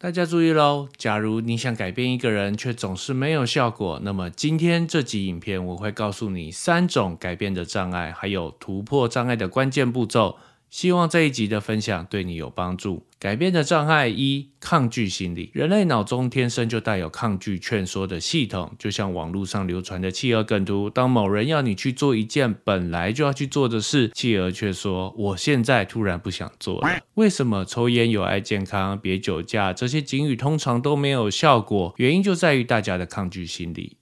[0.00, 0.88] 大家注意喽！
[0.96, 10.36] 假如你想改变一个人，却总是没有效果，那么今天这集影片我会告诉你三种改变的障碍，还有突破障碍的关键步骤。
[10.70, 13.06] 希望这一集的分享对你有帮助。
[13.20, 15.50] 改变的障碍一：抗拒心理。
[15.52, 20.88] 人类脑中天生就带有抗拒劝说的系统，就像网络上流传的企鹅梗图。
[20.88, 31.92] 当某人要你去做一件本来就要去做的事，企鹅却说：“我现在突然不想做了。”为什么抽烟有害健康、别酒驾这些警语通常都没有效果？
[31.96, 33.97] 原因就在于大家的抗拒心理。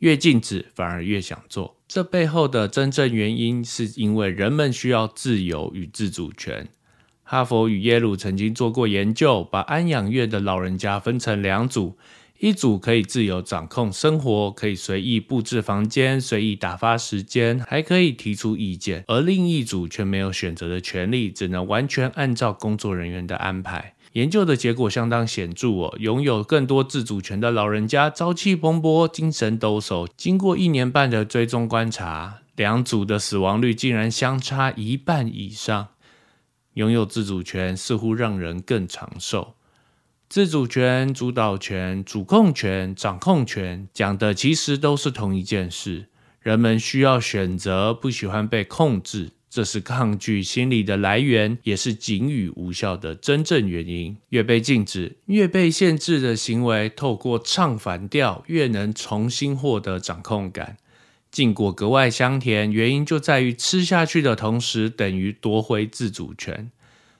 [0.00, 1.76] 越禁止，反而越想做。
[1.88, 6.68] 这背后的真正原因，是因为人们需要自由与自主权。
[7.22, 11.96] 哈佛与耶鲁曾经做过研究，把安养院的老人家分成两组：
[12.38, 23.94] 一组可以自由掌控生活，可以随意布置房间、随意打发时间，还可以提出意见；而另一组却没有选择的权利，只能完全按照工作人员的安排。
[24.12, 30.08] 研究的结果相当显著哦，拥有更多自主权的老人家朝气蓬勃、精神抖擞。
[30.16, 35.88] 经过一年半的追踪观察，两组的死亡率竟然相差一半以上。
[36.74, 39.54] 拥有自主权似乎让人更长寿。
[40.28, 46.06] 自主权、主导权、主控权、掌控权，讲的其实都是同一件事。
[46.40, 49.32] 人们需要选择，不喜欢被控制。
[49.50, 54.16] 这是抗拒心理的来源，也是警语无效的真正原因。
[54.28, 60.76] 越被禁止、越被限制的行为，透过唱反调，越能重新获得掌控感。
[61.32, 66.70] 禁果格外香甜，原因就在于吃下去的同时，等于夺回自主权。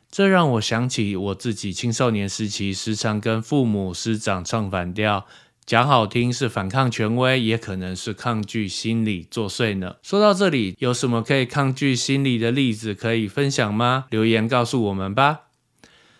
[0.09, 5.27] 这让我想起我自己青少年时期，时常跟父母师长唱反调。
[5.71, 9.95] 讲好听是反抗权威，也可能是抗拒心理作祟呢。
[10.03, 14.07] 说到这里，有什么可以抗拒心理的例子可以分享吗？
[14.11, 15.43] 留言告诉我们吧。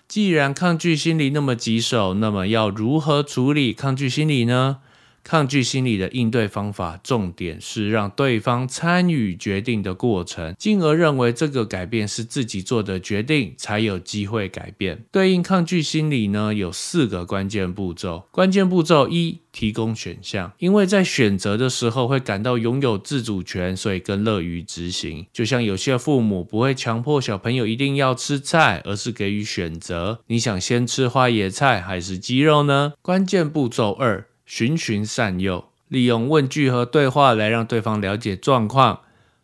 [0.07, 4.77] 既然抗拒心理那么棘手，那么要如何处理抗拒心理呢？
[5.23, 15.05] 抗拒心理的应对方法，重点是让对方参与决定的过程，进而认为这个改变是自己做的决定，才有机会改变。
[15.13, 18.25] 对应抗拒心理呢，有四个关键步骤。
[18.31, 25.27] 关键步骤一，提供选项，因为在选择的时候会感到拥有自主权，所以更乐于执行。
[25.33, 30.21] 就像有些父母不会强迫小朋友一定要吃菜，而是给予选择。
[30.29, 32.95] 你想先吃花椰菜还是鸡肉呢？
[33.03, 34.30] 关键步骤二。
[34.51, 39.03] 循循善诱，利用问句和对话来让对方了解状况。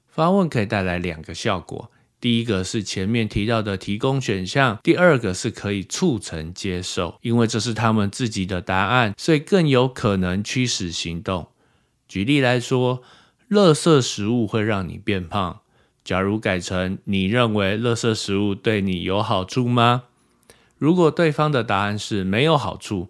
[0.08, 11.46] 发问可以带来两个效果：第一个是前面提到的提供选项；第二个是可以促成接受，因为这是他们自己的答案，所以更有可能驱使行动。
[12.08, 13.00] 举例来说，
[13.48, 15.60] 垃圾食物会让你变胖。
[16.02, 20.02] 假如改成你认为垃圾食物对你有好处吗？
[20.76, 23.08] 如果对方的答案是没有好处。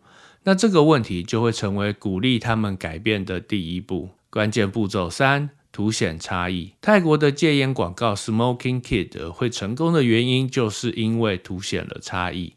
[0.49, 4.11] 那这个问题就会成为鼓励他们改变的第一步。
[4.31, 6.75] 关键步骤三：凸显差异。
[6.81, 12.53] 泰国的戒烟广告 “Smoking Kid” 会成功的原因，就是因为凸显了差异。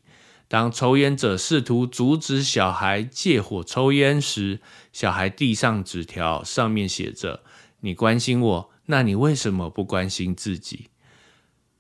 [0.48, 4.60] 当抽烟者试图阻止小孩借火抽烟时，
[4.94, 7.42] 小孩递上纸条，上面写着
[7.82, 10.90] ：“你关心我，那你为什么不关心自己？”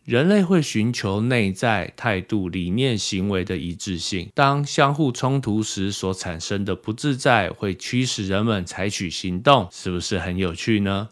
[0.09, 4.31] 人类会寻求内在态度、理念、行为的一致性。
[4.33, 11.09] 当相互冲突时所产生的不自在，会驱使人们采取行动，是不是很有趣呢？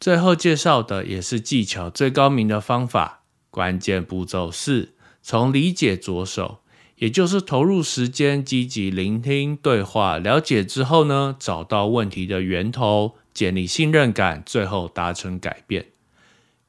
[0.00, 3.24] 最后介绍的也是技巧最高明的方法。
[3.50, 6.60] 关键步骤四：从理解着手，
[6.96, 15.88] 也就是投入时间，积极聆听、对话，了解之后呢，找到问题的源头，建立信任感，最后达成改变。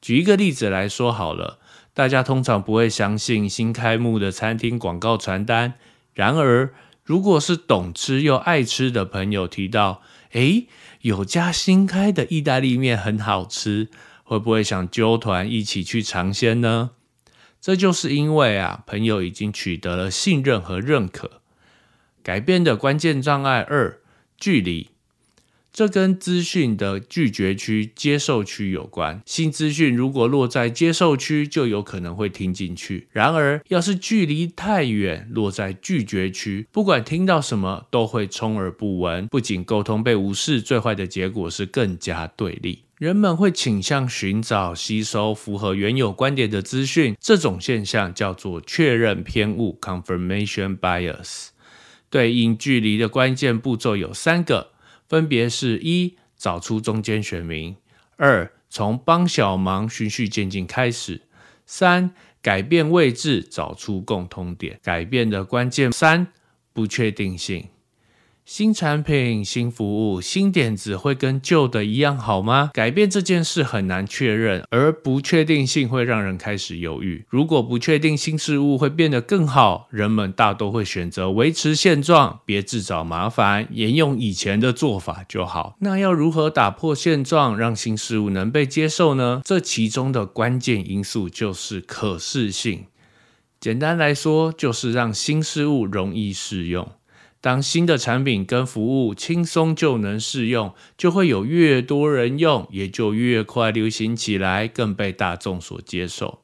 [0.04, 1.58] 举一个例子来说好了，
[1.94, 5.72] 大家通常不会相信新开幕的餐厅广告传单。
[6.12, 10.68] 然而，如果是懂吃又爱吃的朋友提到，诶，
[11.00, 13.88] 有家新开的意大利面很好吃，
[14.24, 16.90] 会不会想揪团一起去尝鲜呢？
[17.58, 21.40] 这就是因为啊，朋友已经取得了信任和认可。
[22.22, 24.00] 改变的关键障碍二：
[24.36, 24.90] 距离。
[25.74, 29.20] 这跟资讯的拒绝区、接受区有关。
[29.26, 39.26] 新资讯如果落在接受区，就有可能会听进去；然而，要是距离太远，落在拒绝区，不管听到什么，都会充耳不闻。
[39.26, 42.84] 不仅沟通被无视，最坏的结果是更加对立。
[42.98, 51.48] 人们会倾向寻找、吸收符合原有观点的资讯，这种现象叫做确认偏误 （confirmation bias）。
[52.08, 54.68] 对应距离的关键步骤有三个。
[55.08, 57.74] 分别是：一、找出中间选民；
[58.16, 61.20] 二、从帮小忙循序渐进开始；
[61.66, 64.78] 三、改变位置，找出共通点。
[64.82, 66.28] 改变的关键三：
[66.72, 67.68] 不确定性。
[68.44, 72.70] 新产品、新服务、新点子会跟旧的一样好吗？
[72.74, 77.24] 改变这件事很难确认，而不确定性会让人开始犹豫。
[77.30, 85.76] 如果不确定新事物会变得更好，人们大多会选择维持现状，别自找麻烦，沿用以前的做法就好。
[85.80, 89.40] 那要如何打破现状，让新事物能被接受呢？
[89.42, 92.84] 这其中的关键因素就是可视性。
[93.58, 96.86] 简单来说，就是让新事物容易适用。
[97.44, 106.40] 当新的产品跟服务轻松就能适用，就会有越多人用，也就越快流行起来，更被大众所接受。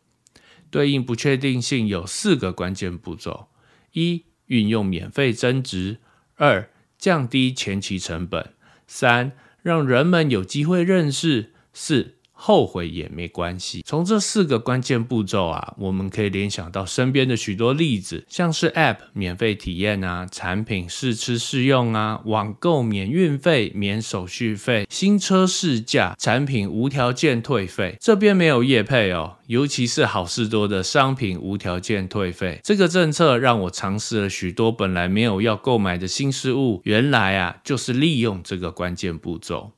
[0.70, 3.46] 对应不确定性有四个关键步骤：
[3.94, 5.96] 一、运用免费增值；
[6.34, 6.68] 二、
[6.98, 8.48] 降低前期成本；
[8.86, 9.32] 三、
[9.62, 12.16] 让人们有机会认识；四。
[12.42, 13.82] 后悔也没关系。
[13.86, 27.96] 从这四个关键步骤啊，我们可以联想到身边的许多例子，像是 App 免费体验啊，产品试吃试用啊，网购免运费、免手续费，新车试驾，产品无条件退费。
[28.00, 39.72] 这边没有业配哦，尤其是好事多的商品无条件退费这个政策，让我尝试了许多本来没有要购买的新事物，原来啊，就是利用这个关键步骤。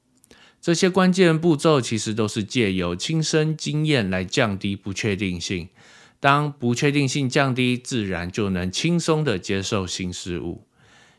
[0.62, 5.68] 这些关键步骤其实都是借由亲身经验来降低不确定性。
[6.20, 10.64] 当不确定性降低，自然就能轻松的接受新事物。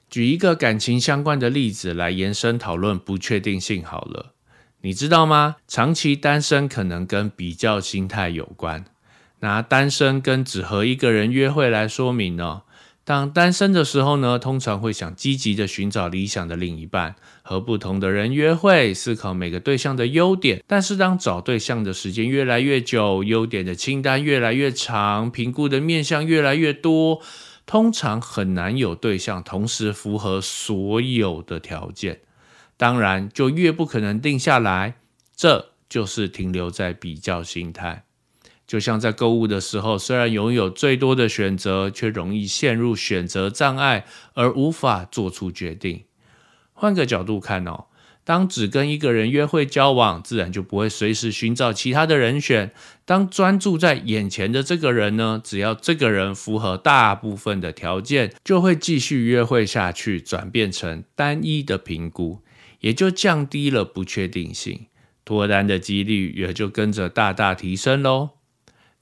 [0.09, 4.33] 举一个感情相关的例子来延伸讨论不确定性好了。
[4.79, 5.57] 你知道吗？
[5.67, 8.85] 长期单身可能跟比较心态有关。
[9.41, 12.61] 拿单身跟只和一个人约会来说明呢？
[13.05, 20.63] 当单身的时候呢，通常会想积极的寻找理想的另一半，和不同的人约会，思考每个对象的优点。
[20.65, 27.21] 但是当找对象的时间越来越久，优点的清单越来越长，评估的面向越来越多，
[27.65, 32.21] 通常很难有对象同时符合所有的条件。
[32.77, 34.95] 当然，就越不可能定下来。
[35.35, 38.05] 这就是停留在比较心态。
[38.73, 44.03] 就像在购物的时候，虽然拥有最多的选择，却容易陷入选择障碍
[44.33, 46.05] 而无法做出决定。
[46.73, 47.85] 换个角度看哦，
[48.23, 52.71] 当只跟一个人约会交往，自然就不会随时寻找其他的人选。
[53.05, 62.41] 当专注在眼前的这个人呢，只要这个人符合大部分的条件，就会继续约会下去，转变成单一的评估，
[62.79, 64.87] 也就降低了不确定性，
[65.23, 68.31] 脱单的几率也就跟着大大提升喽。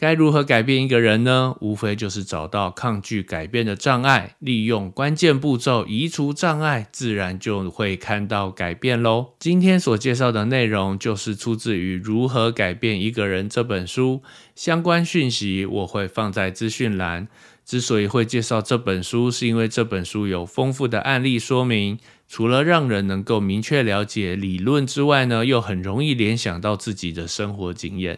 [0.01, 1.55] 该如何改变一个人呢？
[1.61, 9.33] 无非就是找到抗拒改变的障碍，利用关键步骤移除障碍，自然就会看到改变喽。
[9.37, 14.23] 今天所介绍的内容就是出自于《如何改变一个人》这本书，
[14.55, 17.27] 相关讯息我会放在资讯栏。
[17.63, 28.17] 之所以会介绍这本书，是因为这本书有丰富的案例说明，除了让人能够明确了解理论之外呢，又很容易联想到自己的生活经验。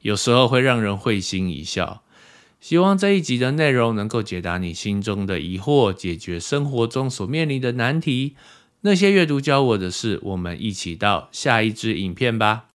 [0.00, 2.02] 有时候会让人会心一笑。
[2.60, 8.36] 希望这一集的内容能够解答你心中的疑惑，解决生活中所面临的难题。
[8.82, 12.69] 那些阅读教我的事，我们一起到下一支影片吧。